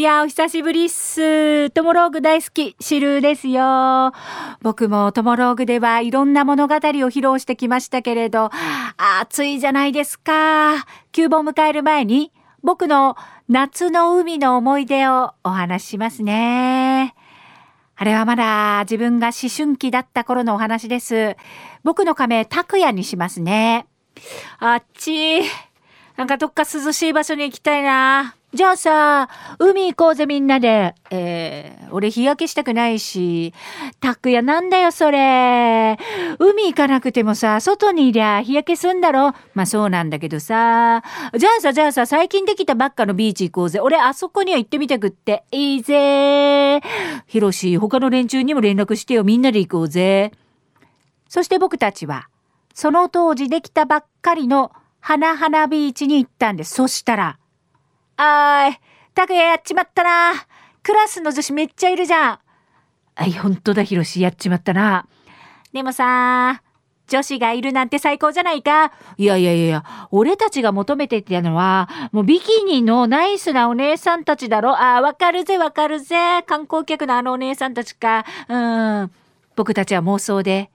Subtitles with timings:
[0.00, 1.70] いや、お久しぶりっす。
[1.70, 4.12] トモローグ大好き、シルですよ。
[4.62, 8.52] 僕もトモローグではいろんな物語を披露してきましたけれど、
[9.20, 10.86] 暑いじゃないですか。
[11.10, 12.30] 休盆を迎える前に、
[12.62, 13.16] 僕の
[13.48, 17.16] 夏の海の思い出をお話ししますね。
[17.96, 21.36] あれはまだ自分が思春期だった頃のお話です。
[21.82, 23.88] 僕の仮名、拓也にしますね。
[24.60, 25.40] あっち、
[26.16, 28.36] なんかどっか涼しい場所に行きたいな。
[28.54, 30.94] じゃあさ、海行こうぜみんなで。
[31.10, 33.52] えー、俺日焼けしたくないし。
[34.00, 35.98] たくやなんだよそれ。
[36.38, 39.34] 海行かなくてもさ、外にいりゃ日焼けすんだろ。
[39.52, 41.02] まあそうなんだけどさ。
[41.36, 43.80] じゃあさ、じゃあさ、最近できたばっかのビーチ行こうぜ。
[43.80, 45.44] 俺あそこには行ってみたくって。
[45.52, 46.80] いいぜ。
[47.26, 49.24] ひろし、他の連中にも連絡してよ。
[49.24, 50.32] みんなで行こうぜ。
[51.28, 52.28] そして僕たちは、
[52.72, 56.74] その当時できたばっかりの花々ビーチに行ったんです。
[56.74, 57.38] そしたら、
[58.20, 58.80] あーい、
[59.14, 60.32] 拓也やっちまったな。
[60.82, 62.38] クラスの女子めっちゃいるじゃん。
[63.14, 65.06] あい、ほんとだ、ひろし、やっちまったな。
[65.72, 66.62] でもさ、
[67.06, 68.92] 女子がいるなんて最高じゃないか。
[69.16, 74.76] いやいやいや、俺たちが求めてたのは、もうビキニのナイスなお姉さんたちだろ。
[74.76, 76.42] ああ、わかるぜわかるぜ。
[76.42, 78.24] 観光客のあのお姉さんたちか。
[78.48, 78.56] う
[79.04, 79.12] ん。
[79.54, 80.70] 僕たちは妄想で、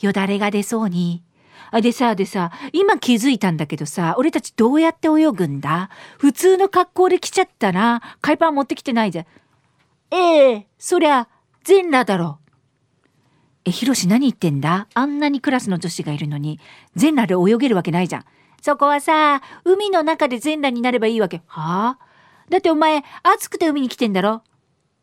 [0.00, 1.22] よだれが出そうに、
[1.70, 5.90] あ、でさ、でさ、今気づいたんだけどさ、俺たちどうやって泳ぐんだ？
[6.18, 8.00] 普通の格好で来ちゃったな。
[8.20, 9.26] 海パン持ってきてないじゃん。
[10.12, 11.28] ええそりゃ、
[11.64, 12.38] 全裸だろ。
[13.64, 14.86] え、ヒロシ何言ってんだ？
[14.94, 16.60] あんなにクラスの女子がいるのに、
[16.94, 18.24] 全裸で泳げるわけないじゃん。
[18.62, 21.42] そこはさ、海の中で全裸になればいいわけ。
[21.46, 22.06] はあ？
[22.48, 24.42] だってお前、暑くて海に来てんだろ？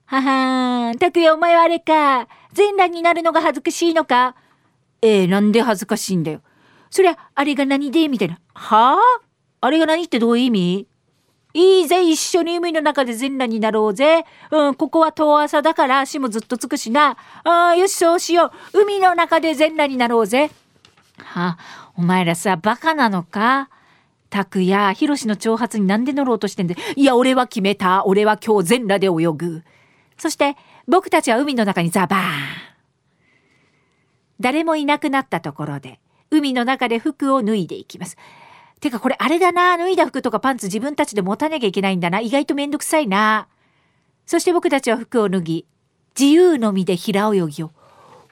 [0.05, 2.27] ははーん、たくやお前はあれか。
[2.53, 4.35] 全裸になるのが恥ずかしいのか？
[5.01, 6.41] ええなんで恥ずかしいんだよ。
[6.93, 8.07] そりゃ、あれが何で？
[8.07, 8.37] みたいな。
[8.53, 9.21] はあ？
[9.61, 10.87] あれが何ってどういう意味？
[11.55, 14.25] いいぜ、一緒に海の中で全裸になろうぜ。
[14.51, 17.17] うん、ここは遠朝だから足もずっとつくしな。
[17.43, 18.81] ああ、よし、そうしよう。
[18.81, 20.51] 海の中で全裸になろうぜ。
[21.17, 23.71] はあ、お前らさ、バカなのか？
[24.29, 26.75] 拓也、ヒロシの挑発になんで乗ろうとしてんで。
[26.95, 28.05] いや、俺は決めた。
[28.05, 29.63] 俺は今日全裸で泳ぐ。
[30.19, 32.23] そして、僕たちは海の中にザバーン。
[34.39, 35.99] 誰もいなくなったところで、
[36.33, 38.17] 海の中で服を脱いでいきます。
[38.79, 42.19] てかこれあれだな、脱いだ服とかパンツ自分たちで持たなきゃいけないんだな。
[42.19, 43.47] 意外とめんどくさいな。
[44.25, 45.65] そして僕たちは服を脱ぎ、
[46.19, 47.71] 自由の身で平泳ぎを。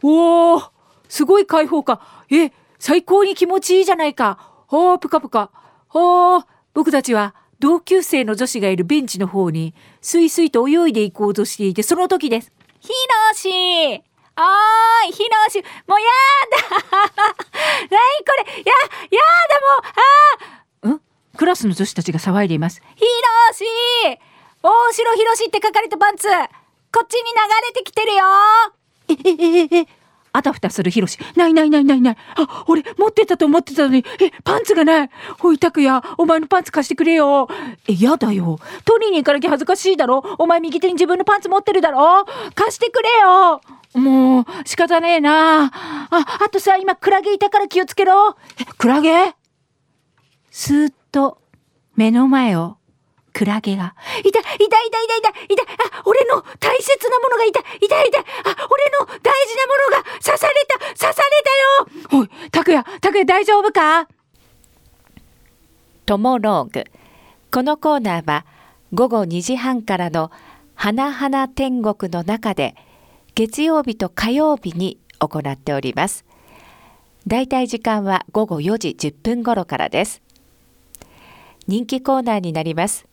[0.01, 0.69] おー
[1.07, 1.99] すごい開放感。
[2.31, 4.65] え、最高に気持ちいいじゃないか。
[4.69, 5.51] おー、ぷかぷか。
[5.93, 12.51] おー、僕たちは同級生の女子がいるベンチの方に、スイスイと泳いでいこうとしていて、その時です。
[12.79, 14.03] ひろし
[14.41, 16.07] おーい、ひろし、もうや
[16.51, 17.07] だ なに
[18.25, 18.73] これや、
[19.11, 19.21] や
[20.81, 21.01] だもうあん？
[21.37, 22.81] クラスの女子たちが騒いでいます。
[22.95, 23.63] ひろし
[24.63, 26.27] 大城ひろしって書かれたパンツ
[26.93, 27.37] こっちに流
[27.67, 28.23] れてきてるよ
[29.07, 29.87] え、え、え、え、
[30.33, 31.17] あたふたするひろし。
[31.35, 32.17] ないないないないない。
[32.35, 34.05] あ、俺持ってたと思ってたのに。
[34.19, 35.09] え、パンツがない。
[35.39, 37.47] ほいたくや、お前のパンツ貸してくれよ。
[37.87, 38.59] え、やだよ。
[38.85, 40.23] 取りに行かなきゃ恥ずかしいだろ。
[40.37, 42.25] お前右手に自分のパンツ持ってるだろ。
[42.55, 43.61] 貸してくれよ。
[43.93, 45.65] もう、仕方ねえな。
[45.65, 45.69] あ、
[46.09, 48.37] あとさ、今、クラゲいたから気をつけろ。
[48.59, 49.33] え、クラゲ？
[50.49, 51.41] スーッと、
[51.95, 52.77] 目の前を、
[53.33, 53.95] クラゲが。
[54.23, 55.63] いた、いた、いた、いた、いた、いた、
[55.97, 62.21] あ、俺の大切なものがいた、いた、いた、あ、俺の大事なものが刺された、刺されたよ。
[62.21, 64.07] おい、拓也、拓也大丈夫か？
[66.05, 66.85] トモローグ。
[67.51, 68.45] このコーナーは、
[68.93, 70.31] 午後2時半からの
[70.75, 72.75] 花々天国の中で、
[73.35, 76.25] 月曜日と火曜日に行っております。
[77.27, 80.21] だいたい時間は午後4時10分頃からです。
[81.67, 83.05] 人気コーナーになります。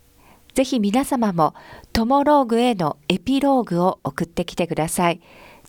[0.54, 1.54] ぜひ皆様も
[1.92, 5.20] トモローグへのエピローグを送ってきてください。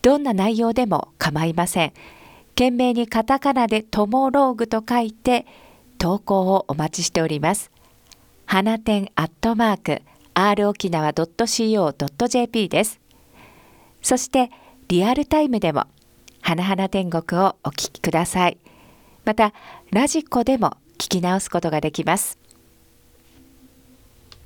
[0.02, 1.94] どんな内容でも構いません。
[2.56, 5.46] 懸命にカタカナでトモローグと書いて
[5.98, 7.72] 投稿をお待ちしております。
[8.46, 10.02] 花店アットマーク
[10.34, 12.99] r 沖縄 .co.jp です。
[14.02, 14.52] そして
[14.88, 15.86] リアルタイムでも
[16.42, 18.58] 花々天国をお聞きください。
[19.26, 19.54] また
[19.92, 22.38] ラジコでも聞き直すことができます。